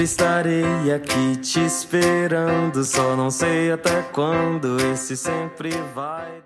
[0.00, 2.82] Sempre estarei aqui te esperando.
[2.84, 6.42] Só não sei até quando esse sempre vai.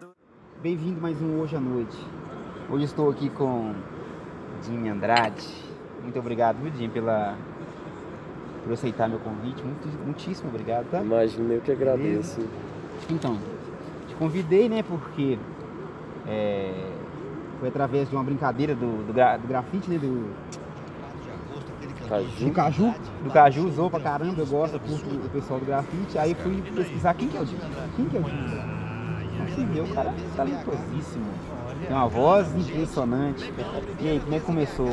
[0.60, 1.96] Bem-vindo mais um Hoje à Noite.
[2.68, 3.72] Hoje estou aqui com
[4.64, 5.46] Jimmy Andrade.
[6.02, 7.36] Muito obrigado, viu, Jim, pela
[8.64, 9.62] por aceitar meu convite.
[9.62, 11.00] Muito, muitíssimo obrigado, tá?
[11.00, 12.40] Imagina, eu que agradeço.
[13.08, 13.38] Então,
[14.08, 15.38] te convidei, né, porque
[16.26, 16.90] é,
[17.60, 20.28] foi através de uma brincadeira do, do, gra, do grafite, né, do
[22.08, 22.44] Caju.
[22.44, 22.94] do Caju,
[23.24, 26.18] do Caju, usou pra caramba, eu gosto, curto o pessoal do grafite.
[26.18, 27.56] Aí fui pesquisar quem que é o Jim,
[27.96, 28.84] quem que é o Jim
[29.44, 31.24] Assim, meu, o cara é talentosíssimo.
[31.86, 33.52] Tem uma voz impressionante.
[34.00, 34.88] E aí, como é que começou?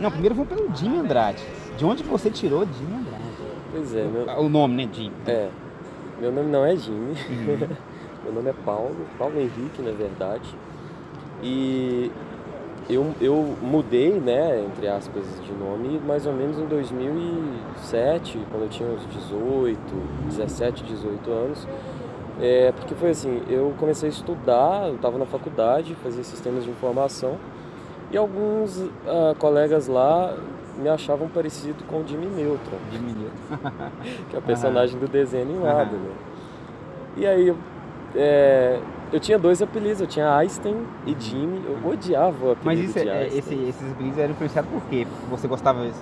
[0.00, 1.42] Não, primeiro vamos pelo Jim Andrade.
[1.76, 3.24] De onde você tirou Jim Andrade?
[3.72, 5.12] Pois é, meu, O nome, né, Jim?
[5.26, 5.50] é,
[6.20, 7.68] meu nome não é Jimmy, Uhum.
[8.24, 10.48] meu nome é Paulo, Paulo Henrique, na verdade.
[11.42, 12.10] E
[12.88, 18.68] eu, eu mudei, né, entre aspas, de nome mais ou menos em 2007, quando eu
[18.68, 19.78] tinha uns 18,
[20.28, 21.68] 17, 18 anos.
[22.40, 26.70] É, porque foi assim, eu comecei a estudar, eu estava na faculdade, fazia sistemas de
[26.70, 27.36] informação,
[28.10, 30.36] e alguns ah, colegas lá
[30.78, 33.72] me achavam parecido com o Jimmy Neutron, Jimmy Newton.
[34.30, 36.10] que é o personagem do desenho animado, né?
[37.16, 37.56] E aí,
[38.14, 38.78] é,
[39.12, 40.76] eu tinha dois apelidos, eu tinha Einstein
[41.06, 44.70] e Jimmy, eu odiava o apelido Mas isso, de é, esse, esses apelidos eram influenciados
[44.70, 45.06] por quê?
[45.30, 45.92] Você gostava de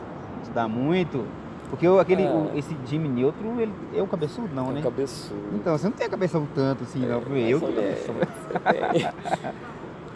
[0.42, 1.24] estudar muito?
[1.70, 2.30] Porque o- aquele, Ah.
[2.30, 4.80] o- esse Jimmy Neutron, ele é o cabeçudo, não, É né?
[4.82, 5.40] cabeçudo.
[5.54, 7.20] Então, você não tem a cabeção tanto assim, não.
[7.20, 7.96] mais Eu tenho menos.
[8.02, 8.14] cabeção.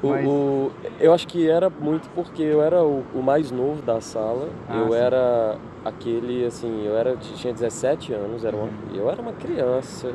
[0.00, 3.82] O, Mas- o- eu acho que era muito porque eu era o, o mais novo
[3.82, 4.48] da sala.
[4.68, 4.94] Ah, eu sim.
[4.94, 8.94] era aquele, assim, eu era, tinha 17 anos, era uma, Uhum.
[8.94, 10.12] eu era uma criança,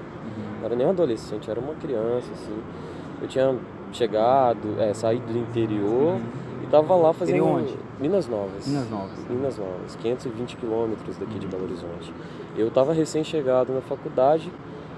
[0.63, 2.57] não era nem um adolescente, era uma criança, assim.
[3.21, 3.55] Eu tinha
[3.91, 6.17] chegado, é, saído do interior
[6.63, 7.37] e tava lá fazendo.
[7.37, 7.73] Interior onde?
[7.99, 8.67] Minas Novas.
[8.67, 9.29] Minas Novas.
[9.29, 12.13] Minas Novas, 520 quilômetros daqui de Belo Horizonte.
[12.57, 14.51] Eu tava recém-chegado na faculdade,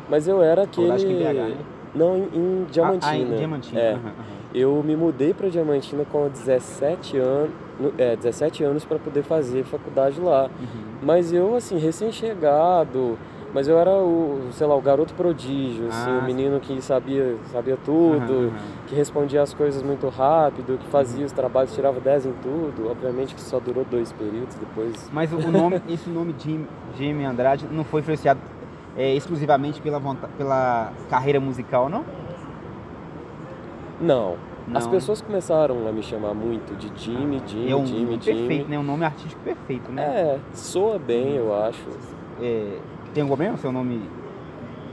[0.09, 0.87] mas eu era aquele.
[0.87, 1.57] Faculdade aqui em BH, né?
[1.95, 3.11] Não, em, em Diamantina.
[3.11, 3.79] Ah, em Diamantina.
[3.81, 3.93] É.
[3.93, 4.13] aham.
[4.53, 7.51] Eu me mudei para Diamantina com 17 anos,
[7.97, 10.43] é, 17 anos para poder fazer faculdade lá.
[10.45, 10.83] Uhum.
[11.01, 13.17] Mas eu assim, recém-chegado,
[13.55, 17.37] mas eu era o, sei lá, o garoto prodígio, assim, Ah, o menino que sabia,
[17.45, 18.51] sabia tudo,
[18.85, 22.91] que respondia as coisas muito rápido, que fazia os trabalhos, tirava 10 em tudo.
[22.91, 26.67] Obviamente que só durou dois períodos, depois Mas o nome, esse nome Jim,
[26.97, 28.41] Jimmy Andrade não foi influenciado
[28.97, 32.03] é, exclusivamente pela, vonta- pela carreira musical, não?
[34.01, 34.35] não.
[34.73, 34.91] As Não.
[34.91, 38.39] pessoas começaram a me chamar muito de Jimmy, Jimmy, é um Jimmy, nome Jimmy.
[38.39, 38.79] perfeito, né?
[38.79, 40.03] Um nome artístico perfeito, né?
[40.03, 41.87] É, soa bem, eu acho.
[42.41, 42.79] É,
[43.15, 44.01] tem algum problema seu nome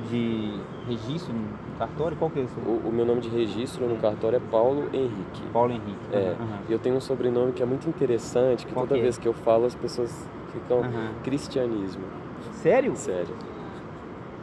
[0.09, 0.55] de
[0.89, 2.17] registro no cartório?
[2.17, 2.63] Qual que é o seu?
[2.63, 5.43] O, o meu nome de registro no cartório é Paulo Henrique.
[5.53, 5.99] Paulo Henrique.
[6.13, 9.03] É, Aham, eu tenho um sobrenome que é muito interessante, que Qual toda que é?
[9.03, 11.11] vez que eu falo as pessoas ficam aham.
[11.25, 12.05] cristianismo.
[12.53, 12.95] Sério?
[12.95, 13.35] Sério.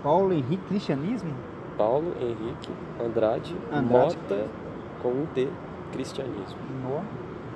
[0.03, 1.31] Paulo Henrique Cristianismo?
[1.78, 4.17] Paulo Henrique Andrade, Andrade.
[4.17, 4.47] Mota
[5.01, 5.47] com um T,
[5.94, 6.57] cristianismo.
[6.84, 7.00] Nó.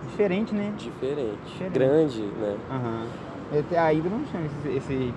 [0.10, 0.74] Diferente, né?
[0.78, 1.38] Diferente.
[1.46, 1.74] Diferente.
[1.74, 2.58] Grande, né?
[2.72, 3.08] Aham.
[3.60, 5.14] Até A Hidra não chama esse, esse,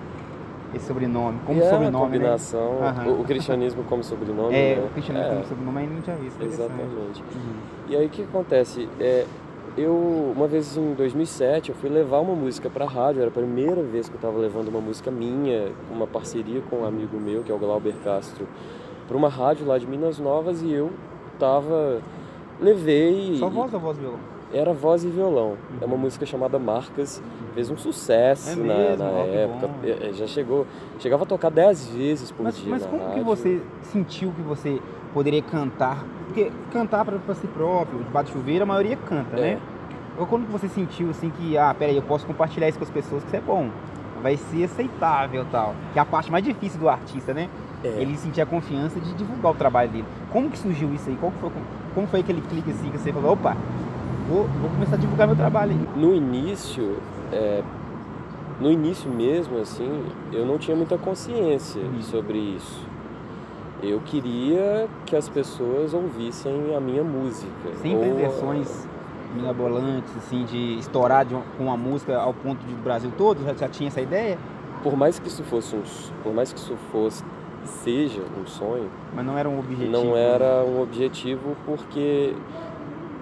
[0.73, 1.39] esse sobrenome.
[1.45, 2.17] Como é sobrenome, né?
[2.17, 3.07] combinação, Aham.
[3.07, 4.85] o, o cristianismo como sobrenome, É, né?
[4.85, 6.43] o cristianismo É, como sobrenome ainda não tinha visto.
[6.43, 7.21] Exatamente.
[7.35, 7.53] Uhum.
[7.89, 8.87] E aí o que acontece?
[8.99, 9.25] É,
[9.77, 13.81] eu, uma vez em 2007, eu fui levar uma música pra rádio, era a primeira
[13.83, 17.51] vez que eu estava levando uma música minha, uma parceria com um amigo meu, que
[17.51, 18.47] é o Glauber Castro,
[19.07, 20.91] para uma rádio lá de Minas Novas e eu
[21.39, 22.01] tava.
[22.59, 23.37] Levei.
[23.37, 24.17] Só voz ou voz violão?
[24.53, 25.55] Era voz e violão.
[25.81, 27.21] É uma música chamada Marcas,
[27.53, 29.03] fez um sucesso É na, mesmo?
[29.03, 29.67] na Ó, que época.
[29.67, 29.73] bom.
[29.83, 30.65] É, é, Já chegou.
[30.99, 32.69] Chegava a tocar 10 vezes por Mas, dia.
[32.69, 33.25] mas como que rádio.
[33.25, 34.79] você sentiu que você
[35.13, 36.03] poderia cantar?
[36.27, 39.41] Porque cantar para si próprio, de chuveiro, a maioria canta, É.
[39.55, 39.59] né?
[40.17, 42.89] Ou quando que você sentiu assim que, ah, peraí, eu posso compartilhar isso com as
[42.89, 43.69] pessoas, que isso é bom.
[44.23, 45.75] Vai ser aceitável e tal.
[45.93, 47.49] Que é a parte mais difícil do artista, né?
[47.83, 47.89] É.
[47.89, 50.05] Ele sentir a confiança de divulgar o trabalho dele.
[50.31, 51.15] Como que surgiu isso aí?
[51.17, 51.51] Qual que foi,
[51.93, 53.55] como foi aquele clique assim que você falou, opa,
[54.27, 55.99] vou, vou começar a divulgar meu trabalho aí.
[55.99, 56.97] No início,
[57.31, 57.61] é,
[58.59, 60.03] no início mesmo, assim,
[60.33, 62.01] eu não tinha muita consciência Uhum.
[62.01, 62.79] sobre isso.
[63.83, 67.73] Eu queria que as pessoas ouvissem a minha música.
[67.81, 68.87] Sem Ou- pretensões
[69.35, 73.43] mirabolantes, assim, de estourar de uma- com uma música ao ponto de Brasil todo?
[73.45, 74.37] Já, já tinha essa ideia?
[74.81, 75.81] Por mais que isso fosse um,
[76.23, 77.23] por mais que isso fosse
[77.65, 79.91] seja um sonho, Mas não era um objetivo.
[79.91, 82.33] não era um objetivo porque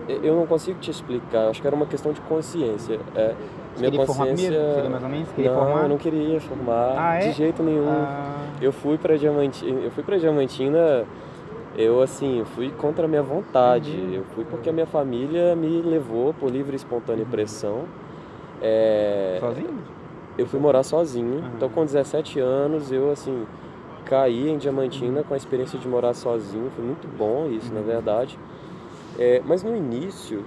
[0.07, 1.49] eu não consigo te explicar.
[1.49, 2.99] Acho que era uma questão de consciência.
[3.15, 3.33] É,
[3.77, 4.73] minha queria formar consciência.
[4.73, 5.29] Seria mais ou menos?
[5.29, 5.81] Queria não, formar?
[5.83, 7.19] eu não queria formar Ah, é?
[7.27, 7.87] de jeito nenhum.
[7.89, 11.05] Ah, Eu fui para Diamantina, eu fui para Diamantina,
[11.77, 13.91] eu assim, eu fui contra a minha vontade.
[13.91, 14.13] Uhum.
[14.13, 17.83] Eu fui porque a minha família me levou por livre e espontânea pressão.
[18.61, 19.77] É, sozinho?
[20.37, 23.45] Eu fui morar sozinho, então com 17 anos eu assim
[24.05, 28.37] caí em Diamantina com a experiência de morar sozinho, foi muito bom isso, na verdade.
[29.17, 30.43] É, mas no início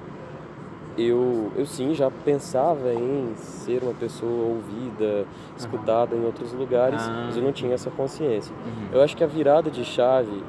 [0.97, 5.25] eu, eu sim já pensava em ser uma pessoa ouvida,
[5.57, 7.25] escutada em outros lugares, Ah.
[7.27, 8.55] mas eu não tinha essa consciência.
[8.93, 10.43] Eu acho que a virada de chave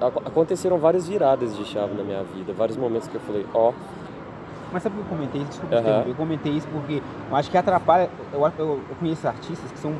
[0.00, 3.72] ac- aconteceram várias viradas de chave na minha vida, vários momentos que eu falei, ó,
[4.72, 5.50] Mas sabe por que eu comentei isso?
[5.50, 7.00] Desculpa interromper, Eu comentei isso porque
[7.30, 8.10] eu acho que atrapalha.
[8.32, 9.92] Eu, eu, eu conheço artistas que são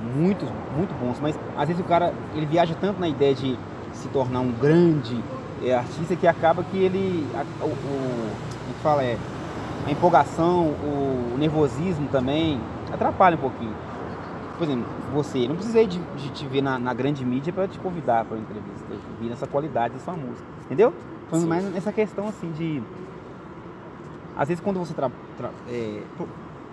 [0.00, 3.58] muito, muito bons, mas às vezes o cara ele viaja tanto na ideia de
[3.92, 5.22] se tornar um grande
[5.62, 7.26] é, artista que acaba que ele.
[7.34, 8.30] a- o, o,
[8.64, 9.02] como que fala?
[9.04, 9.18] É,
[9.86, 12.60] a empolgação, o, nervosismo também
[12.92, 13.74] atrapalha um pouquinho.
[14.56, 17.78] Por exemplo, você, não precisei de, de te ver na, na grande mídia para te
[17.78, 18.84] convidar para uma entrevista.
[18.88, 20.46] Eu vi nessa qualidade da sua música.
[20.66, 20.94] Entendeu?
[21.28, 21.46] Foi Sim.
[21.46, 22.82] mais nessa questão assim de.
[24.36, 26.02] Às vezes quando você tra- tra- é,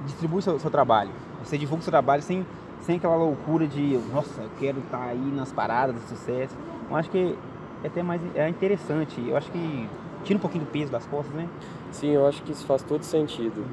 [0.06, 1.12] distribui seu, seu trabalho,
[1.44, 2.46] você divulga o seu trabalho sem,
[2.82, 6.56] sem aquela loucura de nossa, eu quero estar aí nas paradas de sucesso.
[6.90, 7.36] Eu acho que
[7.84, 9.22] é até mais é interessante.
[9.28, 9.90] Eu acho que
[10.24, 11.48] tira um pouquinho do peso das costas, né?
[11.92, 13.66] Sim, eu acho que isso faz todo sentido.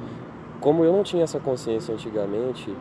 [0.60, 2.74] Como eu não tinha essa consciência antigamente,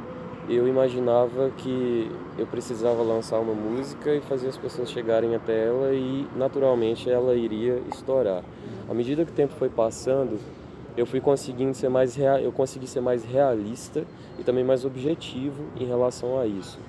[0.50, 5.94] eu imaginava que eu precisava lançar uma música e fazer as pessoas chegarem até ela
[5.94, 8.44] e naturalmente ela iria estourar.
[8.89, 10.39] À medida que o tempo foi passando,
[10.95, 12.41] eu fui conseguindo ser mais rea...
[12.41, 14.06] eu consegui ser mais realista
[14.39, 16.80] e também mais objetivo em relação a isso.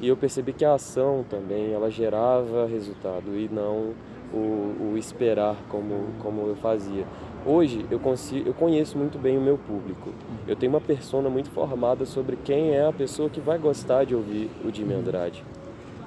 [0.00, 3.92] E eu percebi que a ação também ela gerava resultado e não
[4.32, 7.06] o, o esperar como como eu fazia.
[7.46, 10.10] Hoje eu consigo, eu conheço muito bem o meu público.
[10.48, 14.14] Eu tenho uma persona muito formada sobre quem é a pessoa que vai gostar de
[14.14, 15.44] ouvir o Jimmy Andrade.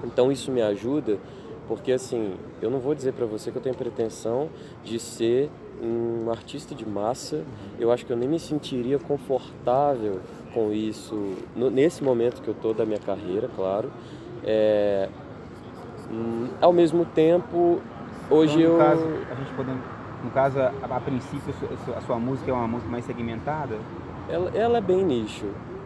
[0.04, 1.18] Então isso me ajuda,
[1.68, 4.50] porque assim, eu não vou dizer para você que eu tenho pretensão
[4.84, 5.50] de ser
[5.82, 7.44] um artista de massa.
[7.80, 10.20] Eu acho que eu nem me sentiria confortável
[10.58, 13.92] com isso no- nesse momento que eu tô da minha carreira, claro.
[14.44, 15.08] É,
[16.12, 17.80] hum, ao mesmo tempo,
[18.32, 19.02] hoje Então, no eu caso,
[19.32, 19.80] a gente podendo,
[20.24, 21.54] no caso, a, a princípio,
[21.96, 23.76] a sua, música é uma música mais segmentada,
[24.28, 25.46] ela, ela é bem nicho.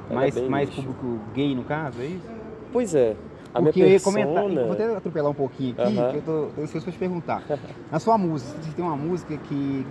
[0.09, 0.81] Ela mais, é bem mais nicho.
[0.81, 2.27] público gay, no caso, é isso?
[2.71, 3.15] Pois é.
[3.53, 6.11] A Porque minha eu ia comentar, eu vou até atropelar um pouquinho aqui, Aham.
[6.11, 6.21] que eu
[6.55, 7.43] tô, ansioso pra te perguntar.
[7.91, 9.85] Na sua música, você tem uma música que.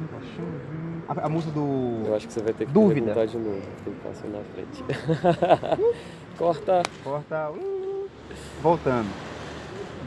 [1.10, 2.06] A, a música do.
[2.06, 3.12] Eu acho que você vai ter que Dúvida.
[3.12, 3.60] perguntar de novo.
[3.84, 5.84] Tem que passar na frente.
[6.38, 6.82] Corta.
[7.02, 7.50] Corta.
[7.50, 8.08] uh,
[8.62, 9.08] voltando.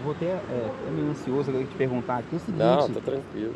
[0.03, 0.25] Vou até.
[0.27, 2.59] É, meio ansioso agora te perguntar aqui o seguinte.
[2.63, 3.53] Não, tá tranquilo.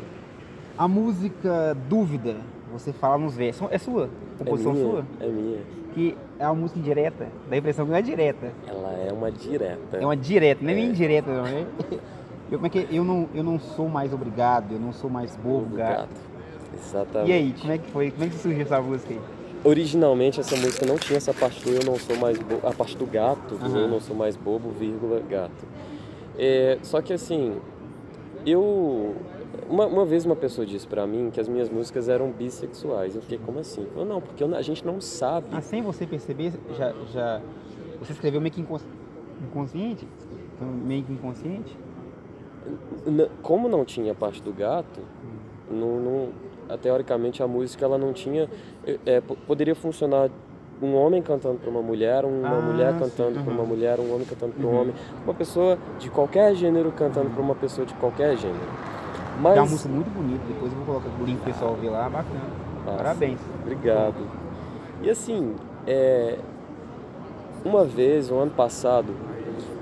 [0.76, 2.36] A música Dúvida,
[2.70, 3.66] você fala nos versos.
[3.70, 4.10] É sua?
[4.38, 5.04] Composição é minha, sua?
[5.20, 5.58] É minha.
[5.94, 7.28] Que é uma música indireta.
[7.48, 8.52] Dá a impressão que não é direta.
[8.66, 9.96] Ela é uma direta.
[9.96, 10.88] É uma direta, não é nem É.
[10.88, 11.66] indireta, não, né?
[12.50, 12.86] Eu, como é que é?
[12.90, 15.98] eu, não, eu não sou mais obrigado, eu não sou mais bobo, do gato.
[15.98, 16.08] gato.
[16.74, 17.30] Exatamente.
[17.30, 18.10] E aí, como é que foi?
[18.10, 19.20] Como é que surgiu essa música aí?
[19.64, 22.96] Originalmente essa música não tinha essa parte do eu não sou mais bobo, a parte
[22.96, 23.78] do gato, do Aham.
[23.80, 25.66] eu não sou mais bobo, vírgula, gato.
[26.38, 27.56] É, só que assim,
[28.46, 29.16] eu
[29.68, 33.16] uma, uma vez uma pessoa disse pra mim que as minhas músicas eram bissexuais.
[33.16, 33.84] Eu fiquei como assim?
[33.92, 35.48] Falou, não, porque eu- a gente não sabe.
[35.52, 37.40] Ah, sem você perceber, já, já
[37.98, 38.86] você escreveu meio que incons-
[39.42, 40.06] inconsciente?
[40.60, 41.76] Meio que inconsciente?
[43.42, 45.00] Como não tinha parte do gato,
[45.70, 46.28] não, não-
[46.76, 48.48] teoricamente a música ela não tinha.
[49.06, 50.28] é, po- poderia funcionar
[50.82, 53.66] um homem cantando para uma mulher, uma Ah, mulher cantando para uma uhum.
[53.68, 54.80] mulher, um homem cantando para um Uhum.
[54.80, 58.60] homem, uma pessoa de qualquer gênero cantando para uma pessoa de qualquer gênero.
[58.60, 61.90] É uma Mas, música muito bonita, depois eu vou colocar o link pro pessoal ver
[61.90, 62.40] lá, bacana.
[62.86, 63.40] Nossa, Parabéns.
[63.62, 64.14] Obrigado.
[65.02, 65.54] E assim,
[65.86, 66.38] é,
[67.64, 69.12] uma vez, um ano passado,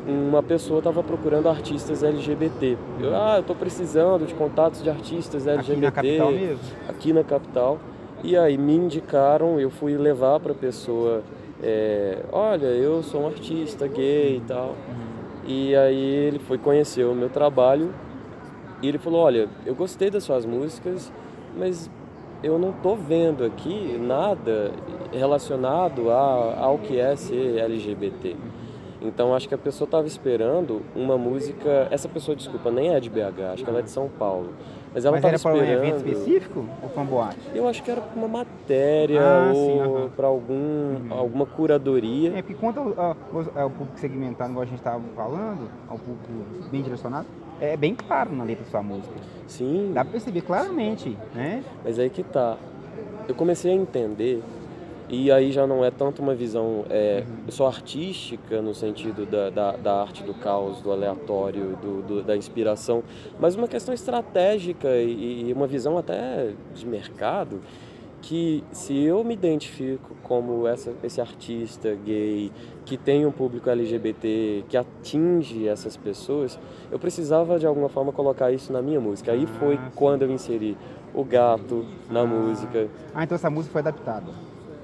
[0.06, 2.78] uma pessoa estava procurando artistas LGBT.
[3.00, 6.58] Eu, ah, eu estou precisando de contatos de artistas LGBT Aqui na capital mesmo?
[6.88, 7.78] aqui na capital.
[8.22, 11.22] E aí me indicaram, eu fui levar para a pessoa,
[11.62, 14.74] é, olha, eu sou um artista gay e tal.
[15.46, 17.92] E aí ele foi conhecer o meu trabalho
[18.82, 21.12] e ele falou, olha, eu gostei das suas músicas,
[21.56, 21.90] mas
[22.42, 24.72] eu não tô vendo aqui nada
[25.12, 28.36] relacionado a, ao que é ser LGBT.
[29.06, 31.88] Então acho que a pessoa estava esperando uma música.
[31.90, 34.50] Essa pessoa, desculpa, nem é de BH, acho que ela é de São Paulo.
[34.94, 35.84] Mas ela estava para um esperando.
[35.84, 37.36] evento específico ou foi uma boate?
[37.54, 39.80] Eu acho que era para uma matéria Ah, ou.
[40.02, 40.08] Uhum.
[40.10, 42.30] para algum alguma curadoria.
[42.36, 43.16] É, porque quanto ao, ao-
[43.62, 47.26] ao público segmentado, igual a gente estava falando, ao público bem direcionado,
[47.60, 49.14] é bem claro na letra da sua música.
[49.46, 49.90] Sim.
[49.92, 51.62] Dá pra perceber claramente, né?
[51.84, 52.56] Mas aí que tá.
[53.28, 54.42] Eu comecei a entender,
[55.08, 59.72] e aí já não é tanto uma visão é, só artística, no sentido da, da,
[59.76, 63.02] da arte do caos, do aleatório, do, do- da inspiração,
[63.38, 67.60] mas uma questão estratégica e, e uma visão até de mercado,
[68.22, 72.50] que se eu me identifico como essa, esse artista gay
[72.84, 76.58] que tem um público LGBT, que atinge essas pessoas,
[76.90, 79.30] eu precisava de alguma forma colocar isso na minha música.
[79.30, 79.92] Aí foi Ah, sim.
[79.94, 80.76] quando eu inseri
[81.14, 82.88] o gato na música.
[83.14, 84.32] Ah, então essa música foi adaptada.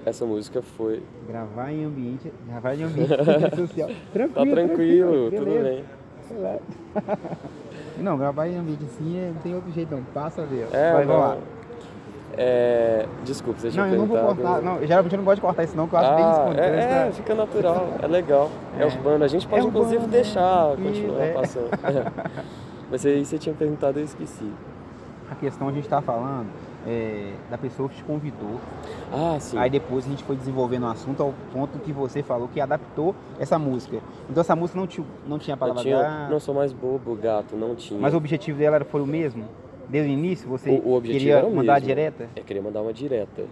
[0.04, 1.02] Essa música foi.
[1.28, 2.32] Gravar em ambiente.
[2.48, 3.10] Gravar em ambiente
[3.56, 3.88] social.
[4.12, 4.46] Tranquilo.
[4.46, 5.82] Tá tranquilo, tudo beleza.
[6.30, 6.60] bem.
[7.98, 10.02] Não, gravar em ambiente assim é- não tem outro jeito não.
[10.14, 10.66] Passa a ver.
[10.72, 11.36] É, Vai, vamos lá.
[12.36, 14.62] É, desculpa, você tinha Não, eu não vou cortar.
[14.62, 16.64] Não, geralmente eu não gosto de cortar isso não, que eu acho bem Ah, espontâneo.
[16.80, 18.50] é, é, fica natural, é legal.
[18.78, 18.86] É, É.
[18.86, 19.24] urbano.
[19.24, 20.76] A gente pode É inclusive urbano, deixar, é.
[20.76, 21.32] continuar É.
[21.32, 21.68] passando.
[22.90, 24.50] Mas aí você tinha perguntado, eu esqueci.
[25.30, 26.46] A questão a gente tá falando
[26.86, 28.58] é, da pessoa que te convidou.
[29.12, 29.56] Ah, sim.
[29.58, 33.14] Aí depois a gente foi desenvolvendo o assunto ao ponto que você falou que adaptou
[33.38, 33.98] essa música.
[34.28, 36.72] Então essa música não, tinha não tinha a Eu palavra tinha, gato, não sou mais
[36.72, 38.00] bobo, gato, não tinha.
[38.00, 39.44] mas o objetivo dela era- foi o mesmo?
[39.88, 41.86] Desde o início você O- o queria mandar mesmo.
[41.88, 43.42] direta Eu queria mandar uma direta.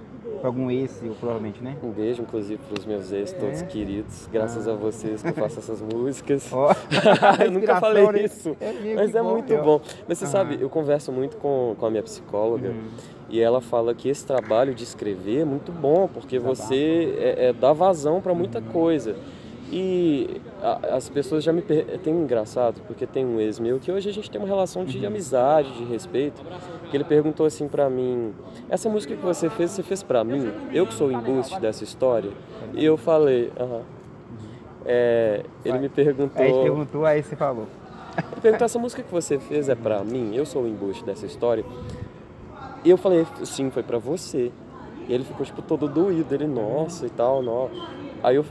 [0.41, 1.77] para algum ex, provavelmente, né?
[1.83, 3.67] Um beijo, inclusive, para os meus ex, todos É?
[3.67, 4.27] queridos.
[4.33, 6.51] Graças a vocês que eu faço essas músicas.
[6.51, 6.71] Ó,
[7.45, 8.57] eu nunca falei isso.
[8.59, 9.63] É Mas é bom, muito ó.
[9.63, 9.81] bom.
[10.09, 10.33] Mas você Aham.
[10.33, 12.89] sabe, eu converso muito com, com a minha psicóloga Uhum.
[13.31, 17.53] E ela fala que esse trabalho de escrever é muito bom, porque você é, é,
[17.53, 19.17] dá vazão para muita coisa.
[19.73, 21.85] E a- as pessoas já me per...
[22.03, 24.85] tem um engraçado, porque tem um ex meu que hoje a gente tem uma relação
[24.85, 26.43] de amizade, de respeito,
[26.91, 28.33] que ele perguntou assim pra mim:
[28.69, 30.51] "Essa música que você fez, você fez pra mim?
[30.73, 32.31] Eu que sou o embuste dessa história?"
[32.75, 33.83] E eu falei: "Aham".
[34.85, 37.67] É, ele me perguntou, Aí perguntou, aí você falou.
[38.33, 40.35] ele perguntou: "Essa música que você fez é pra mim?
[40.35, 41.65] Eu sou o embuste dessa história?"
[42.85, 44.51] E eu falei: "Sim, foi pra você."
[45.09, 47.69] E ele ficou tipo todo doído, ele, nossa e tal, não.
[48.23, 48.45] Aí eu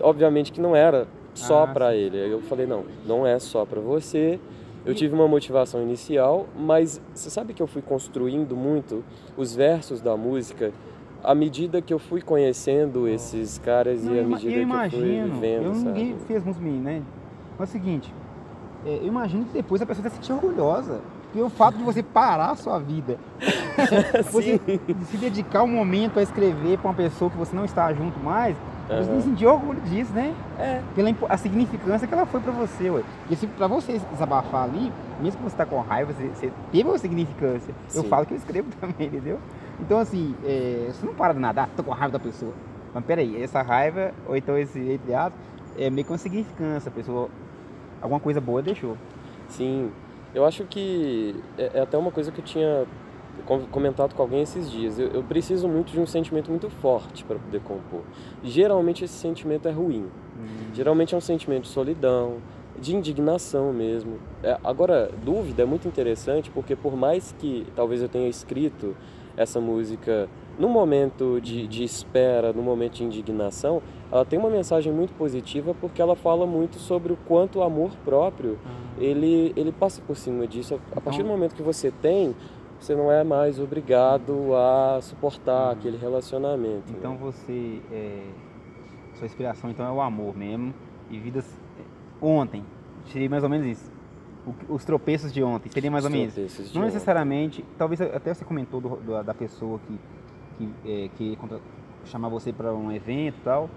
[0.00, 2.18] obviamente que não era só Ah, pra ele.
[2.22, 4.38] Aí eu falei, não, não é só pra você.
[4.84, 9.04] Eu tive uma motivação inicial, mas você sabe que eu fui construindo muito
[9.36, 10.72] os versos da música
[11.22, 14.90] à medida que eu fui conhecendo esses caras Não, e à medida eu que eu
[14.90, 15.88] fui imagino, vivendo, eu, sabe?
[15.88, 17.02] ninguém fez música minha, né?
[17.56, 18.12] Mas é o seguinte,
[18.84, 21.00] é, eu imagino que depois a pessoa vai se sentir orgulhosa.
[21.32, 23.18] Porque o fato de você parar a sua vida,
[24.30, 24.60] você
[25.06, 28.54] se dedicar um momento a escrever para uma pessoa que você não está junto mais,
[28.86, 30.34] você tem que sentir orgulho disso, né?
[30.58, 33.02] É, Pela a significância que ela foi para você, ué.
[33.20, 36.86] Porque se pra você desabafar ali, mesmo que você tá com raiva, você, você teve
[36.86, 37.74] uma significância.
[37.94, 38.08] Eu Sim.
[38.10, 39.38] falo que eu escrevo também, entendeu?
[39.80, 42.52] Então assim, é, você não para do nada, ah, tô com raiva da pessoa.
[42.92, 45.40] Mas peraí, essa raiva, ou então esse entre aspas,
[45.78, 47.30] é meio que uma significância, a pessoa.
[48.02, 48.98] Alguma coisa boa deixou.
[49.48, 49.90] Sim,
[50.34, 52.84] eu acho que é, é até uma coisa que eu tinha
[53.46, 54.98] com- comentado com alguém esses dias.
[54.98, 58.02] Eu, eu preciso muito de um sentimento muito forte para poder compor.
[58.42, 60.06] Geralmente esse sentimento é ruim.
[60.74, 62.36] Geralmente é um sentimento de solidão,
[62.78, 64.18] de indignação mesmo.
[64.42, 68.96] É, agora, dúvida é muito interessante porque por mais que talvez eu tenha escrito
[69.36, 73.82] essa música no momento de, de espera, no momento de indignação,
[74.12, 77.90] ela tem uma mensagem muito positiva porque ela fala muito sobre o quanto o amor
[78.04, 78.58] próprio
[78.98, 80.78] ele, ele passa por cima disso.
[80.94, 82.36] A partir do momento que você tem,
[82.78, 86.90] você não é mais obrigado a suportar aquele relacionamento.
[86.92, 86.96] né?
[86.98, 87.80] Então você.
[87.90, 88.22] é,
[89.14, 90.74] sua inspiração então é o amor mesmo.
[91.10, 91.46] E vidas.
[92.20, 92.64] Ontem.
[93.06, 93.90] Seria mais ou menos isso.
[94.68, 95.70] O- os tropeços de ontem.
[95.70, 96.34] Seria mais ou Os menos.
[96.34, 96.92] tropeços de Não ontem.
[96.94, 99.98] necessariamente, talvez até você comentou do- do- da pessoa que,
[100.58, 101.38] que, é, que
[102.06, 103.70] chamar você para um evento e tal.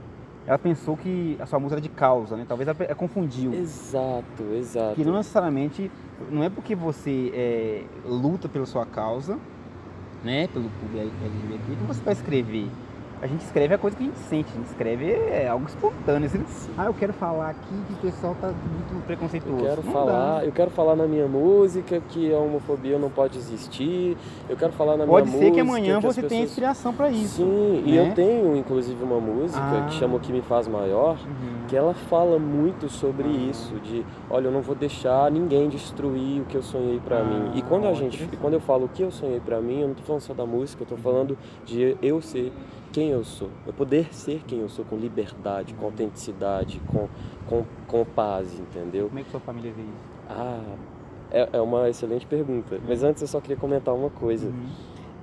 [0.47, 2.45] Ela pensou que a sua música era de causa, né?
[2.47, 3.53] Talvez ela, ela confundiu.
[3.53, 4.95] Exato, exato.
[4.95, 5.89] Que não necessariamente,
[6.29, 9.39] não é porque você é, luta pela sua causa,
[10.23, 10.47] né?
[10.47, 12.69] Pelo público LGBT, que você vai escrever.
[13.21, 16.27] A gente escreve a coisa que a gente sente, a gente escreve é algo espontâneo.
[16.27, 16.43] Assim,
[16.77, 19.63] ah, eu quero falar aqui que o pessoal tá muito preconceituoso.
[19.63, 20.45] Eu quero Não falar, dá.
[20.45, 24.17] eu quero falar na minha música que a homofobia não pode existir.
[24.49, 26.93] Eu quero falar na Pode minha ser música que amanhã que você tenha pessoas- inspiração
[26.93, 27.37] para isso.
[27.37, 28.09] Sim, e né?
[28.09, 29.85] eu tenho inclusive uma música Ah.
[29.87, 31.67] que chama O que me faz maior, Uhum.
[31.67, 33.49] que ela fala muito sobre Ah.
[33.49, 37.23] isso, de olha, eu não vou deixar ninguém destruir o que eu sonhei pra Ah,
[37.23, 37.51] mim.
[37.55, 39.95] E quando a gente, quando eu falo o que eu sonhei pra mim, eu não
[39.95, 42.51] tô falando só da música, eu tô falando de eu ser
[42.95, 43.49] quem eu sou.
[43.67, 47.09] Eu poder ser quem eu sou com liberdade, com autenticidade, com,
[47.45, 49.09] com, com paz, entendeu?
[49.09, 49.91] Como é que sua família vê isso?
[50.29, 50.77] Ah,
[51.29, 52.79] é, é uma excelente pergunta.
[52.87, 54.47] Mas antes eu só queria comentar uma coisa.
[54.47, 54.69] Uhum.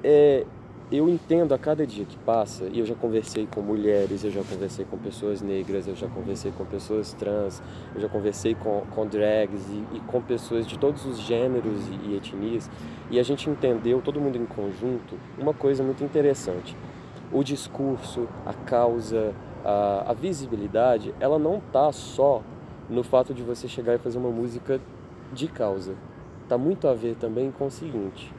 [0.05, 0.45] É,
[0.93, 4.43] eu entendo a cada dia que passa, e eu já conversei com mulheres, eu já
[4.43, 7.63] conversei com pessoas negras, eu já conversei com pessoas trans,
[7.95, 12.11] eu já conversei com, com drags e, e com pessoas de todos os gêneros e,
[12.11, 12.71] e etnias,
[13.11, 16.77] e a gente entendeu, todo mundo em conjunto, uma coisa muito interessante.
[17.33, 19.35] O discurso, a causa,
[19.65, 22.43] a, a visibilidade, ela não tá só
[22.91, 24.81] no fato de você chegar e fazer uma música
[25.33, 25.95] de causa.
[26.49, 28.33] Tá muito a ver também com o seguinte.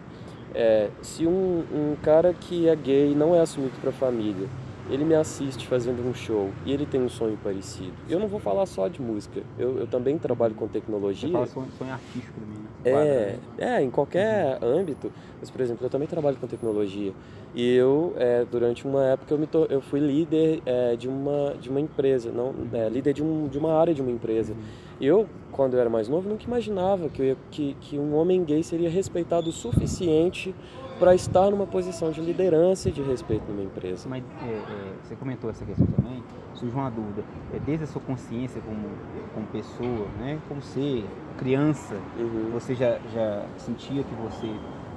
[0.54, 4.48] É, se um, um cara que é gay não é assumido para a família,
[4.90, 7.94] ele me assiste fazendo um show e ele tem um sonho parecido.
[8.08, 11.30] Eu não vou falar só de música, eu, eu também trabalho com tecnologia.
[11.30, 13.40] Você fala sonho, sonho artístico também, né?
[13.58, 14.80] É, é, em qualquer uhum.
[14.80, 15.12] âmbito.
[15.40, 17.12] Mas, por exemplo, eu também trabalho com tecnologia.
[17.56, 19.68] E eu, é, durante uma época, eu, me to...
[19.70, 23.58] eu fui líder é, de, uma, de uma empresa, não, é, líder de, um, de
[23.58, 24.54] uma área de uma empresa.
[24.54, 24.60] Uhum.
[25.00, 28.44] E eu, quando eu era mais novo, nunca imaginava que, ia, que, que um homem
[28.44, 30.54] gay seria respeitado o suficiente
[31.00, 34.08] para estar numa posição de liderança e de respeito numa empresa.
[34.08, 36.24] Mas é, é, você comentou essa questão também,
[36.54, 37.24] surge uma dúvida.
[37.54, 38.88] É, desde a sua consciência como,
[39.34, 41.06] como pessoa, né, como ser
[41.38, 42.52] criança, uhum.
[42.54, 44.52] você já, já sentia que você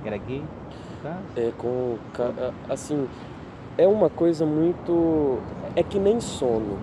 [0.05, 0.43] era gay?
[1.37, 1.99] É, com.
[2.69, 3.09] Assim,
[3.79, 5.39] é uma coisa muito.
[5.75, 6.79] É que nem sono.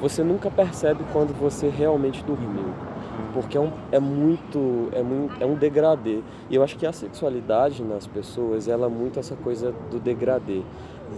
[0.00, 2.91] Você nunca percebe quando você realmente dormiu
[3.32, 6.20] porque é, um, é muito é muito é um degradê.
[6.50, 10.62] E eu acho que a sexualidade nas pessoas ela é muito essa coisa do degradê.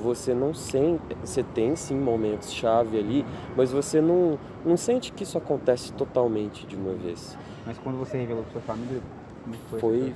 [0.03, 3.25] Você não sente você tem sim momentos chave ali
[3.57, 7.37] mas você não não sente que isso acontece totalmente de uma vez.
[7.67, 9.01] Mas quando você revelou para sua família
[9.45, 10.15] como foi, foi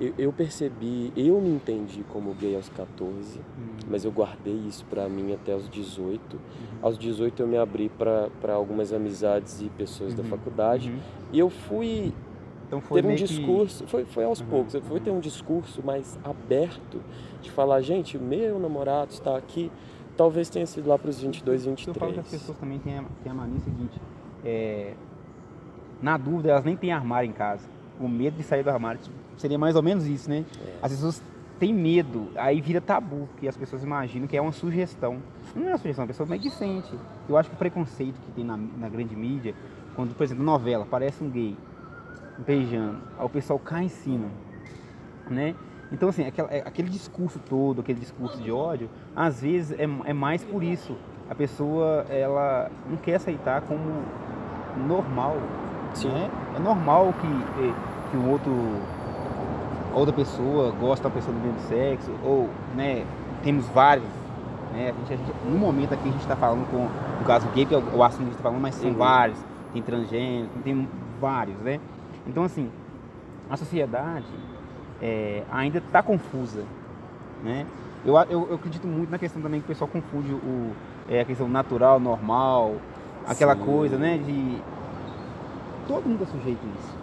[0.00, 3.71] eu, eu, percebi, eu me entendi como gay aos 14, uhum.
[3.92, 6.34] Mas eu guardei isso para mim até os 18.
[6.34, 6.40] Uhum.
[6.80, 10.22] Aos 18 eu me abri para algumas amizades e pessoas uhum.
[10.22, 10.98] da faculdade uhum.
[11.30, 12.14] e eu fui
[12.66, 13.90] então foi ter um discurso, que...
[13.90, 14.46] foi, foi aos uhum.
[14.46, 17.02] poucos, eu fui ter um discurso mais aberto
[17.42, 19.70] de falar, gente, meu namorado está aqui,
[20.16, 21.94] talvez tenha sido lá para os 22, 23.
[21.94, 24.00] Eu falo que as pessoas também têm a, têm a mania seguinte,
[24.42, 24.94] é,
[26.00, 27.68] na dúvida elas nem têm armário em casa,
[28.00, 30.44] o medo de sair do armário, tipo, Seria mais ou menos isso, né?
[30.64, 30.78] É.
[30.80, 31.22] As pessoas
[31.58, 35.18] têm medo, aí vira tabu, que as pessoas imaginam que é uma sugestão.
[35.54, 36.92] Não é uma sugestão, a pessoa meio que sente.
[37.28, 39.54] Eu acho que o preconceito que tem na, na grande mídia,
[39.94, 41.56] quando, por exemplo, novela, aparece um gay
[42.38, 44.28] beijando, aí o pessoal cai em cima,
[45.30, 45.54] né?
[45.92, 50.12] Então, assim, aquele, é, aquele discurso todo, aquele discurso de ódio, às vezes é, é
[50.12, 50.96] mais por isso.
[51.28, 54.02] A pessoa, ela não quer aceitar como
[54.86, 55.36] normal.
[55.94, 56.08] Sim.
[56.08, 56.30] Né?
[56.56, 57.74] É normal que, eh,
[58.10, 58.52] que o outro
[59.94, 63.04] outra pessoa gosta da pessoa do mesmo sexo, ou, né,
[63.42, 64.06] temos vários,
[64.72, 67.46] né, a gente, a gente, no momento aqui a gente está falando com, no caso
[67.48, 68.96] gay, que é o, o assunto que a gente está falando, mas são uhum.
[68.96, 69.38] vários,
[69.72, 70.88] tem transgênero, tem
[71.20, 71.78] vários, né,
[72.26, 72.70] então assim,
[73.50, 74.26] a sociedade
[75.00, 76.64] é, ainda está confusa,
[77.42, 77.66] né,
[78.04, 80.72] eu, eu, eu, acredito muito na questão também que o pessoal confunde o,
[81.08, 82.76] é, a questão natural, normal,
[83.26, 83.64] aquela Sim.
[83.64, 84.58] coisa, né, de
[85.86, 87.01] todo mundo é sujeito a isso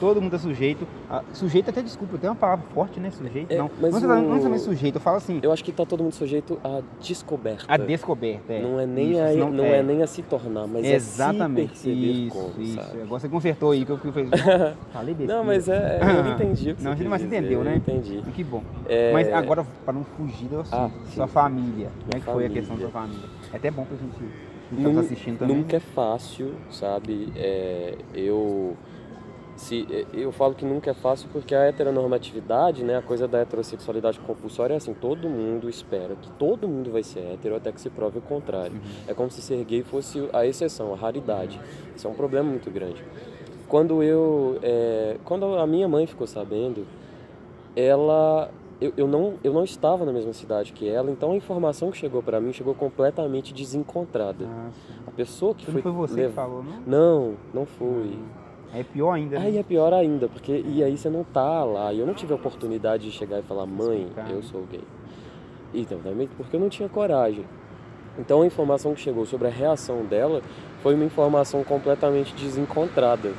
[0.00, 0.86] todo mundo é sujeito.
[1.08, 3.10] A, sujeito até, desculpa, tem uma palavra forte, né?
[3.10, 3.50] Sujeito.
[3.50, 4.22] É, não, mas não, o...
[4.22, 5.40] não, não é sujeito, eu falo assim.
[5.42, 7.64] Eu acho que tá todo mundo sujeito à descoberta.
[7.68, 8.62] A descoberta, é.
[8.62, 9.78] Não é nem, isso, a, não, não é.
[9.78, 9.82] é.
[9.82, 11.72] nem a se tornar, mas Exatamente.
[11.72, 12.74] é se perceber isso, como, isso.
[12.74, 13.02] Sabe?
[13.02, 14.30] Agora você consertou aí que eu fez.
[14.92, 15.34] Falei besteira.
[15.34, 17.76] Não, mas é, é eu entendi o que não, você Mas dizer, entendeu, né?
[17.76, 18.22] Entendi.
[18.32, 18.62] Que bom.
[18.88, 19.12] É...
[19.12, 22.50] Mas agora, para não fugir da sua, ah, sua família, como é que foi a
[22.50, 23.28] questão da sua família?
[23.52, 24.54] É até bom pra gente...
[24.82, 25.56] Tá assistindo também.
[25.56, 27.32] Nunca é fácil, sabe?
[27.36, 28.76] É, eu
[29.56, 34.18] se eu falo que nunca é fácil porque a heteronormatividade, né, a coisa da heterossexualidade
[34.20, 37.88] compulsória é assim, todo mundo espera que todo mundo vai ser hétero até que se
[37.88, 38.74] prove o contrário.
[38.74, 38.80] Uhum.
[39.06, 41.60] É como se ser gay fosse a exceção, a raridade.
[41.94, 43.04] Isso é um problema muito grande.
[43.68, 46.86] Quando eu, é, quando a minha mãe ficou sabendo,
[47.76, 51.90] ela eu, eu, não, eu não estava na mesma cidade que ela, então a informação
[51.90, 54.46] que chegou para mim chegou completamente desencontrada.
[54.46, 54.70] Ah,
[55.06, 55.74] a pessoa que foi.
[55.74, 56.28] Não foi você lev...
[56.30, 56.82] que falou, não?
[56.86, 58.18] Não, não foi.
[58.40, 58.43] Ah.
[58.74, 59.38] É pior ainda.
[59.38, 59.46] Né?
[59.46, 61.92] Aí é pior ainda, porque e aí você não tá lá.
[61.92, 64.82] E eu não tive a oportunidade de chegar e falar, mãe, eu sou gay.
[65.72, 67.44] Então, também porque eu não tinha coragem.
[68.18, 70.40] Então a informação que chegou sobre a reação dela
[70.82, 73.32] foi uma informação completamente desencontrada.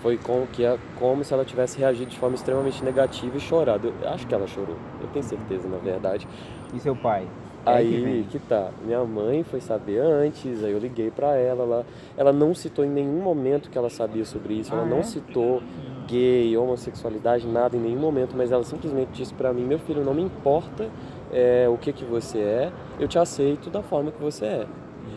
[0.00, 3.92] Foi como, que é, como se ela tivesse reagido de forma extremamente negativa e chorado.
[4.02, 6.26] Eu acho que ela chorou, eu tenho certeza, na verdade.
[6.74, 7.26] E seu pai?
[7.64, 8.70] É aí que, que, tá.
[8.84, 12.90] Minha mãe foi saber antes, aí eu liguei para ela, ela, ela não citou em
[12.90, 15.02] nenhum momento que ela sabia sobre isso, ah, ela não é?
[15.02, 15.62] citou
[16.06, 20.14] gay, homossexualidade, nada em nenhum momento, mas ela simplesmente disse para mim, meu filho, não
[20.14, 20.90] me importa
[21.32, 24.66] é, o que que você é, eu te aceito da forma que você é.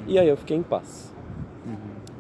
[0.08, 1.15] E aí eu fiquei em paz.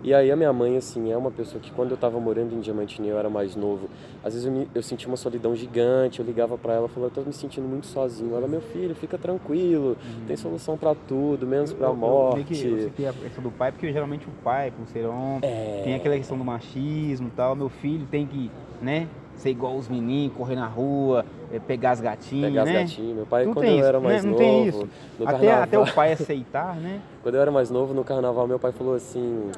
[0.06, 2.60] E aí a minha mãe, assim, é uma pessoa que quando eu estava morando em
[2.60, 3.90] Diamantini, eu era mais novo,
[4.24, 7.12] às vezes eu, me, eu sentia uma solidão gigante, eu ligava para ela e falava,
[7.12, 8.36] eu tô me sentindo muito sozinho.
[8.36, 10.26] Ela, meu filho, fica tranquilo, uhum.
[10.28, 12.68] tem solução para tudo, menos para a morte.
[12.68, 15.82] Eu, eu, eu a questão do pai, porque geralmente o pai, por ser homem, é...
[15.84, 19.90] tem aquela questão do machismo e tal, meu filho tem que, né, ser igual os
[19.90, 22.84] meninos, correr na rua, eh, pegar as gatinhas, pegar né?
[22.84, 23.16] as gatinhas.
[23.16, 24.32] Meu pai, não quando eu isso, era mais né?
[24.32, 24.44] não novo...
[24.44, 24.88] Tem isso.
[25.20, 25.64] Até, carnaval...
[25.64, 27.02] até o pai aceitar, né?
[27.24, 29.50] quando eu era mais novo, no carnaval, meu pai falou assim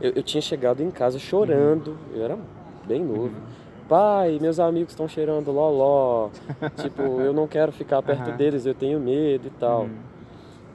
[0.00, 2.16] eu, eu tinha chegado em casa chorando, uhum.
[2.16, 2.38] eu era
[2.86, 3.22] bem novo.
[3.24, 3.86] Uhum.
[3.88, 6.30] pai, meus amigos estão cheirando loló,
[6.80, 9.82] tipo, eu não quero ficar perto deles, eu tenho medo e tal.
[9.82, 10.10] Uhum.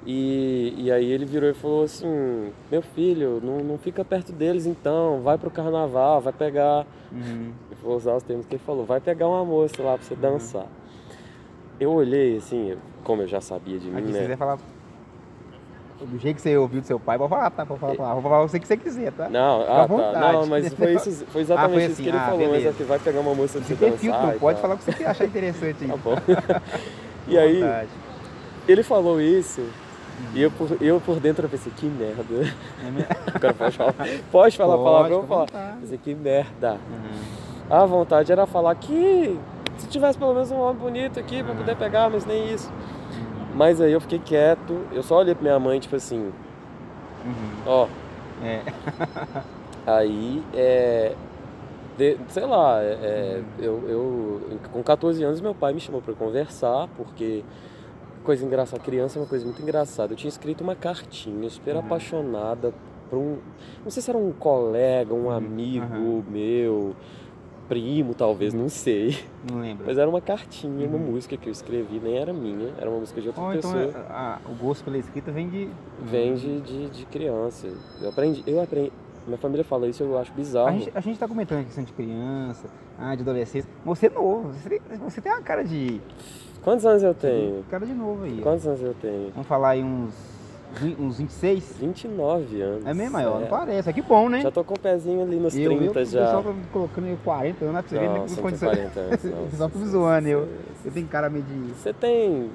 [0.06, 4.68] E, e aí ele virou e falou assim, meu filho, não, não fica perto deles
[4.68, 6.86] então, vai pro carnaval, vai pegar.
[7.12, 7.52] Uhum.
[7.72, 10.16] Eu vou usar os termos que ele falou, vai pegar uma moça lá pra você
[10.16, 10.68] dançar.
[11.80, 14.22] Eu olhei assim, como eu já sabia de mim, Aqui, né?
[14.22, 14.60] quiser falar
[16.06, 17.66] do jeito que você ouviu do seu pai, pode falar, tá?
[17.66, 19.30] Pode falar, pode falar o que você quiser, tá?
[19.30, 19.86] Não, ah, tá.
[19.86, 20.34] vontade.
[20.34, 22.50] Não, mas foi, isso, foi exatamente Ah, foi isso assim, que ele ah, falou, mas
[22.50, 22.70] beleza.
[22.70, 23.98] é que vai pegar uma moça pra você dançar.
[23.98, 24.62] filtro, pode tal.
[24.62, 25.90] falar o que você achar interessante aí.
[25.90, 26.16] Tá bom.
[27.28, 27.90] e aí, vontade.
[28.68, 29.62] ele falou isso,
[30.34, 32.24] e eu por, eu por dentro eu pensei, que merda.
[32.86, 33.08] É mesmo?
[33.34, 33.96] Agora pode falar,
[34.32, 35.46] pode falar a palavra, eu vou falar.
[35.46, 35.78] vontade.
[35.82, 36.72] Pensei, que merda.
[36.74, 37.46] Uhum.
[37.70, 39.38] A vontade era falar que
[39.78, 42.72] se tivesse pelo menos um homem bonito aqui pra poder pegar, mas nem isso.
[43.56, 46.32] Mas aí eu fiquei quieto, eu só olhei pra minha mãe, tipo assim,
[47.26, 47.62] Uhum.
[47.66, 47.88] ó,
[48.44, 48.62] É.
[49.88, 51.16] Aí, é,
[51.98, 54.42] de- sei lá, é, eu, eu-
[54.74, 57.44] com 14 anos meu pai me chamou para conversar, porque
[58.26, 60.12] coisa engraçada, criança é uma coisa muito engraçada.
[60.12, 62.74] Eu tinha escrito uma cartinha super apaixonada
[63.10, 63.38] para um,
[63.84, 66.24] não sei se era um colega, um amigo aham.
[66.28, 66.96] meu,
[67.68, 69.18] primo talvez, não sei,
[69.52, 69.86] Não lembro.
[69.88, 71.04] mas era uma cartinha, uma Uhum.
[71.12, 73.84] música que eu escrevi, nem era minha, era uma música de outra Ou então pessoa.
[73.84, 75.70] é, a- o gosto pela escrita vem de.
[76.02, 77.68] Vem de, de, de criança.
[78.02, 78.92] Eu aprendi, eu aprendi,
[79.26, 80.70] minha família fala isso, eu acho bizarro.
[80.70, 82.68] A gente, a gente tá comentando a questão de criança,
[83.00, 83.70] ah, de adolescência.
[83.84, 86.00] Você é novo, você tem, você tem uma cara de.
[86.64, 87.64] Quantos anos eu tenho?
[87.70, 88.40] Cara de novo aí.
[88.42, 89.30] Quantos anos eu tenho?
[89.32, 90.14] Vamos falar aí uns,
[91.00, 91.76] uns 26?
[91.80, 92.86] 29 anos.
[92.86, 93.50] É mesmo maior, não É.
[93.50, 93.90] parece.
[93.90, 94.42] É que bom, né?
[94.42, 96.20] Já tô com o pezinho ali nos eu, 30 eu, já.
[96.22, 98.72] O pessoal tá me colocando aí 40 anos, pra você ver Não, não tem condições.
[98.78, 99.44] 40 anos, não.
[99.44, 100.48] O pessoal tá me zoando, eu.
[100.84, 101.74] Eu tenho cara meio de.
[101.74, 102.50] Você tem.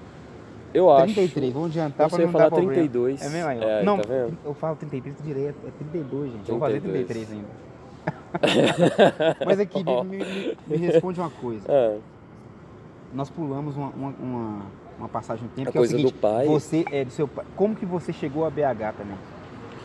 [0.73, 1.15] Eu acho.
[1.15, 2.75] 33, vamos adiantar pra não falar dar problema.
[2.75, 3.23] 32.
[3.35, 3.63] É aí, ó.
[3.65, 6.49] É, não, tá eu falo 33 direto, é 32, gente.
[6.49, 7.07] Eu vou fazer 32.
[7.07, 7.61] 33 ainda.
[9.45, 11.65] Mas aqui, me, me- me- me responde uma coisa.
[11.69, 11.97] É,
[13.13, 14.63] Nós pulamos uma, uma, uma,
[15.01, 16.47] uma passagem no tempo, A que é o coisa do seguinte, pai.
[16.47, 17.45] Você é do seu pai.
[17.57, 19.17] Como que você chegou a BH também?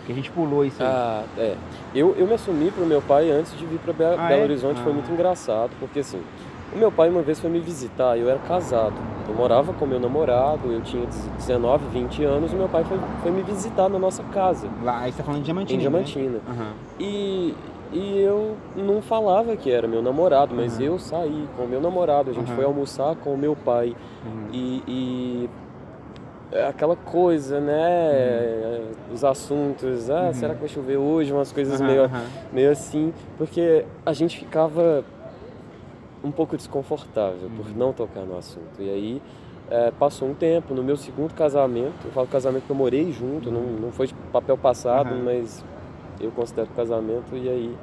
[0.06, 0.88] Que a gente pulou isso aí.
[0.88, 1.56] ah, é.
[1.96, 4.44] Eu, eu me assumi pro meu pai antes de vir pra Be Ah, Belo é?
[4.44, 4.96] Horizonte, foi Ah.
[4.96, 6.22] muito engraçado, porque assim,
[6.74, 8.94] o meu pai uma vez foi me visitar, eu era casado.
[9.28, 11.04] Eu morava com meu namorado, eu tinha
[11.38, 15.12] 19, 20 anos, e meu pai foi, foi me visitar na nossa casa, Lá, aí
[15.12, 15.78] você tá falando de Diamantina.
[15.78, 16.32] em Diamantina.
[16.34, 16.42] Né?
[16.48, 16.74] Aham.
[17.00, 17.56] E,
[17.92, 20.84] e eu não falava que era meu namorado, mas Uhum.
[20.86, 22.56] eu saí com o meu namorado, a gente Uhum.
[22.56, 23.96] foi almoçar com o meu pai.
[24.26, 24.48] Uhum.
[24.52, 25.50] E, e
[26.52, 28.82] é aquela coisa, né?
[29.14, 30.34] Os assuntos, ah, Uhum.
[30.34, 31.32] será que vai chover hoje?
[31.32, 32.10] Umas coisas meio,
[32.52, 35.04] meio assim, porque a gente ficava
[36.24, 37.74] um pouco desconfortável por Uhum.
[37.76, 38.80] não tocar no assunto.
[38.80, 39.22] E aí
[39.70, 43.52] é, passou um tempo, no meu segundo casamento, eu falo casamento que eu morei junto,
[43.52, 45.24] não, não foi de papel passado, Uhum.
[45.24, 45.64] mas
[46.20, 47.36] eu considero casamento.
[47.36, 47.78] E aí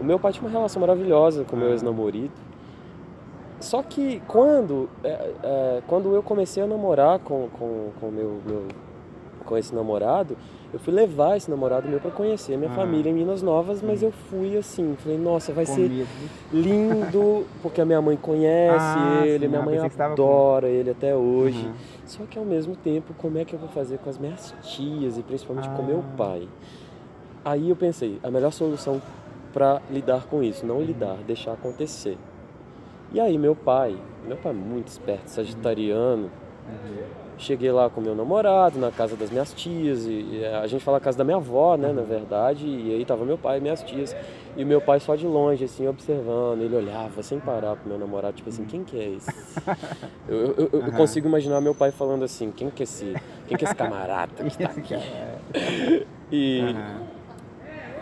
[0.00, 1.72] o meu pai tinha uma relação maravilhosa com o meu Ah.
[1.72, 2.30] ex-namorado.
[3.60, 5.08] Só que quando, é,
[5.42, 8.62] é, quando eu comecei a namorar com, com, com, meu, meu,
[9.44, 10.36] com esse namorado,
[10.72, 12.74] eu fui levar esse namorado meu para conhecer a minha Ah.
[12.74, 16.06] família em Minas Novas, mas eu fui assim, falei, nossa, vai Com ser medo.
[16.52, 20.68] lindo, porque a minha mãe conhece Ah, ele, sim, minha ah, mãe tava com- adora
[20.68, 21.66] ele até hoje.
[21.66, 21.72] Uhum.
[22.04, 25.18] Só que ao mesmo tempo, como é que eu vou fazer com as minhas tias
[25.18, 25.86] e principalmente com Ah.
[25.86, 26.46] meu pai?
[27.48, 29.00] Aí eu pensei, a melhor solução
[29.54, 32.18] para lidar com isso, não lidar, deixar acontecer.
[33.10, 36.24] E aí meu pai, meu pai é muito esperto, sagitariano,
[36.68, 37.02] Uhum.
[37.38, 41.16] cheguei lá com meu namorado, na casa das minhas tias, e, a gente fala casa
[41.16, 44.14] da minha avó, né, na verdade, e aí tava meu pai e minhas tias,
[44.54, 48.36] e meu pai só de longe, assim, observando, ele olhava sem parar pro meu namorado,
[48.36, 49.32] tipo assim, quem que é esse?
[50.28, 50.90] eu, eu- eu- eu Aham.
[50.98, 54.44] consigo imaginar meu pai falando assim, quem que é esse, quem que é esse camarada
[54.44, 54.94] que tá Esse aqui?
[54.94, 55.38] é-
[56.30, 57.17] E, Aham.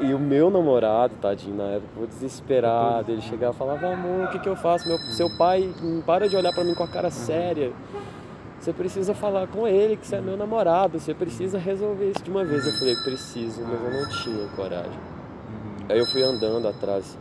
[0.01, 3.13] E o meu namorado, tadinho, na época, ficou desesperado.
[3.13, 4.89] Ele chegava e falava, amor, o que, que eu faço?
[4.89, 5.73] Meu, seu pai
[6.05, 7.73] para de olhar pra mim com a cara séria.
[8.59, 10.99] Você precisa falar com ele, que você é meu namorado.
[10.99, 12.67] Você precisa resolver isso de uma vez.
[12.67, 14.91] Eu falei, preciso, mas eu não tinha coragem.
[14.91, 15.87] Uhum.
[15.89, 17.17] Aí eu fui andando atrás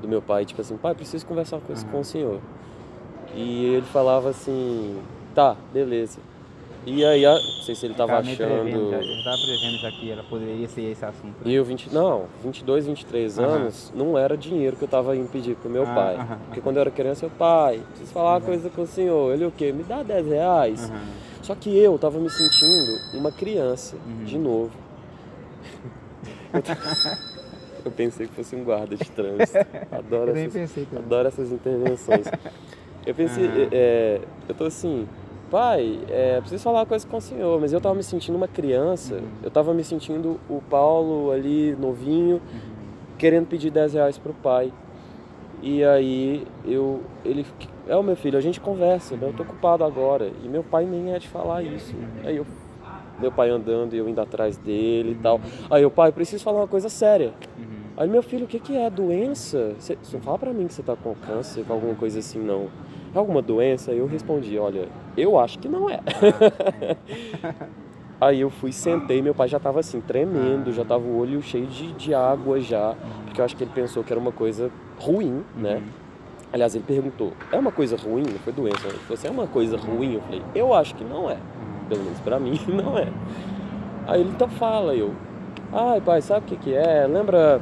[0.00, 2.40] do meu pai, tipo assim, pai, preciso conversar com, com o senhor.
[3.34, 5.00] E ele falava assim,
[5.34, 6.18] tá, beleza.
[6.84, 9.10] E aí, a- não sei se ele tava Tava meio prevendo já, achando...
[9.16, 11.36] eu tava prevendo já que era, poderia ser esse assunto.
[11.44, 13.48] E eu, 20, não, 22, 23 Aham.
[13.48, 16.16] anos, não era dinheiro que eu tava indo pedir pro meu Ah, pai.
[16.16, 16.38] aham.
[16.46, 19.32] Porque quando eu era criança, eu, pai, preciso falar uma coisa com o senhor.
[19.32, 19.70] Ele, o quê?
[19.72, 20.90] Me dá 10 reais.
[21.40, 24.24] Só que eu tava me sentindo uma criança, Uhum.
[24.24, 24.70] de novo.
[26.52, 26.76] Eu, t-
[27.84, 29.56] eu pensei que fosse um guarda de trânsito.
[29.90, 32.30] Adoro Eu nem essas, pensei adoro essas intervenções.
[33.06, 33.68] Eu pensei, Aham.
[33.72, 35.08] é, eu tô assim,
[35.52, 38.48] pai, é, preciso falar uma coisa com o senhor, mas eu tava me sentindo uma
[38.48, 39.22] criança, Uhum.
[39.42, 42.40] eu tava me sentindo o Paulo ali, novinho,
[43.18, 44.72] querendo pedir 10 reais pro pai.
[45.60, 47.44] E aí eu, ele,
[47.86, 49.28] é o meu filho, a gente conversa, né?
[49.28, 50.32] eu tô ocupado agora.
[50.42, 51.94] E meu pai nem é de falar isso.
[52.24, 52.46] Aí eu,
[53.20, 55.38] meu pai andando e eu indo atrás dele e tal.
[55.70, 57.32] Aí o pai, preciso falar uma coisa séria.
[57.96, 58.88] Aí meu filho, o que que é?
[58.88, 59.74] Doença?
[59.78, 62.68] Você não fala pra mim que você tá com câncer, com alguma coisa assim, não.
[63.14, 63.92] É alguma doença?
[63.92, 66.00] Eu respondi, olha, eu acho que não é.
[68.20, 71.66] Aí eu fui, sentei, meu pai já tava assim, tremendo, já tava o olho cheio
[71.66, 72.94] de, de água já,
[73.24, 75.82] porque eu acho que ele pensou que era uma coisa ruim, né?
[76.52, 78.22] Aliás, ele perguntou, é uma coisa ruim?
[78.22, 80.14] Não foi doença, ele falou assim, é uma coisa ruim?
[80.14, 81.36] Eu falei, eu acho que não é.
[81.88, 83.08] Pelo menos pra mim, não é.
[84.06, 85.12] Aí ele, então fala, eu,
[85.72, 87.04] ai pai, sabe o que que é?
[87.08, 87.60] Lembra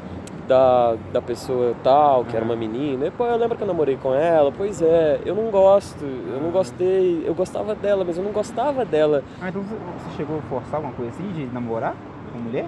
[0.54, 3.06] da, da pessoa tal, que era uma menina?
[3.06, 6.40] E, pô, eu lembro que eu namorei com ela, pois é, eu não gosto, eu
[6.42, 9.22] não gostei, eu gostava dela, mas eu não gostava dela.
[9.40, 9.76] Ah, então você
[10.16, 11.94] chegou a forçar alguma coisa assim de namorar
[12.32, 12.66] com mulher?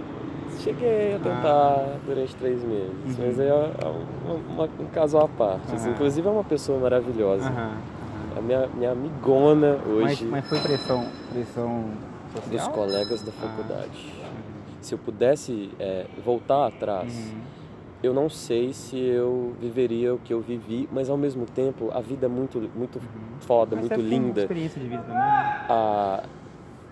[0.61, 5.75] Cheguei a tentar durante três meses, mas aí é um, uma- um caso à parte.
[5.75, 5.87] assim.
[5.87, 5.95] Aham.
[5.95, 7.53] Inclusive é uma pessoa maravilhosa.
[8.37, 9.89] A minha, minha amigona Mas,
[10.21, 11.85] hoje mas foi pressão, pressão
[12.33, 12.71] dos social?
[12.71, 14.13] colegas da faculdade.
[14.81, 17.41] Se eu pudesse é, voltar atrás, Uhum.
[18.03, 22.01] Eu não sei se eu viveria o que eu vivi, mas ao mesmo tempo a
[22.01, 23.01] vida é muito, muito
[23.41, 24.41] foda, Mas muito deve ter uma linda.
[24.41, 25.67] experiência de vida também, né?
[25.69, 26.23] A,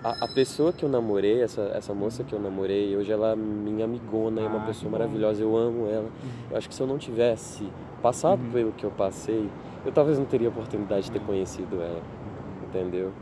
[0.05, 3.37] a, a pessoa que eu namorei, essa, essa moça que eu namorei, hoje ela é
[3.37, 6.09] minha amigona, é uma Ah, pessoa maravilhosa, eu amo ela.
[6.51, 7.66] Eu acho que se eu não tivesse
[8.01, 8.51] passado Uhum.
[8.53, 9.49] pelo que eu passei,
[9.85, 12.01] eu talvez não teria a oportunidade de ter conhecido ela,
[12.68, 13.12] entendeu?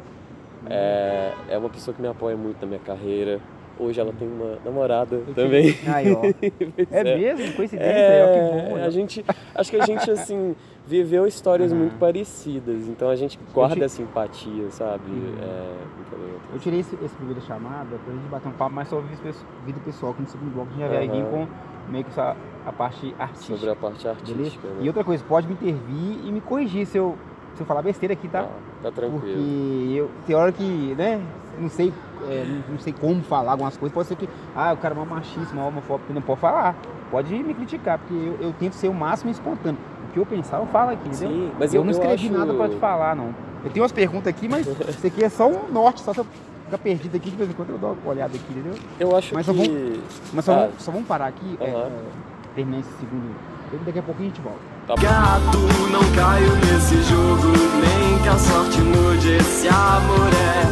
[0.68, 3.40] É, é uma pessoa que me apoia muito na minha carreira.
[3.81, 5.73] Hoje ela tem uma namorada Eu também.
[6.12, 6.21] ó.
[6.75, 7.55] Pois É mesmo?
[7.55, 7.93] Coincidência?
[7.93, 8.77] é, que bom.
[8.77, 11.79] a gente, acho que a gente assim viveu histórias Uhum.
[11.79, 15.11] muito parecidas, então a gente guarda te- essa empatia, sabe?
[15.11, 15.35] Uhum.
[15.41, 16.55] É.
[16.55, 20.14] Eu tirei esse, esse primeiro chamada pra gente bater um papo mais sobre vida pessoal-
[20.14, 21.31] que no segundo bloco a gente já vai vir Aham.
[21.31, 22.37] com meio que essa,
[22.67, 23.55] a parte artística.
[23.57, 24.75] Sobre a parte artística, né?
[24.81, 27.17] E outra coisa, pode me intervir e me corrigir se eu,
[27.59, 28.42] se eu falar besteira aqui, tá?
[28.42, 28.49] Tá,
[28.85, 29.21] tá tranquilo.
[29.21, 31.21] Porque eu, tem hora que, né,
[31.59, 31.92] não sei,
[32.29, 33.94] é, não, sei como falar algumas coisas.
[33.94, 36.75] Pode ser que, ah, o cara é uma machista, uma homofóbico, não pode falar.
[37.11, 39.79] Pode me criticar, porque eu, eu tento ser o máximo espontâneo.
[40.09, 41.29] O que eu pensar, eu falo aqui, entendeu?
[41.29, 42.33] Sim, mas eu, eu, não escrevi acho...
[42.33, 43.35] nada pra te falar, não.
[43.64, 46.27] Eu tenho umas perguntas aqui, mas isso aqui é só um norte, só se eu
[46.64, 48.75] ficar perdido aqui, de vez em quando eu dou uma olhada aqui, entendeu?
[49.01, 50.03] Eu acho Mas só que...
[50.33, 50.57] Mas só, Ah.
[50.61, 51.66] vamos, só vamos parar aqui, Aham.
[51.66, 51.90] é,
[52.55, 53.35] terminar esse segundo.
[53.85, 54.59] Daqui a pouquinho a gente volta.
[54.87, 54.94] Tá.
[54.94, 55.59] Gato,
[55.92, 56.67] não caio
[59.70, 60.62] Amor é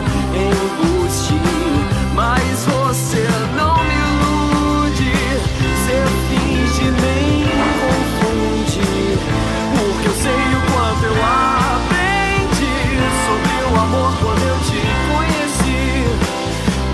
[0.48, 1.40] embuste,
[2.14, 5.12] mas você não me ilude.
[5.59, 5.96] Você
[6.28, 7.44] finge nem
[7.82, 8.87] confunde,
[9.76, 11.16] porque eu sei o quanto eu
[11.85, 12.76] aprendi
[13.26, 14.80] sobre o amor quando eu te
[15.12, 15.85] conheci.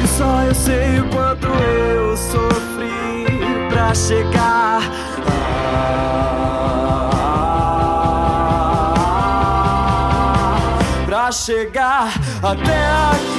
[0.03, 4.52] E só eu sei o quanto eu sofri pra chegar.
[11.33, 13.32] Chegar até aqui.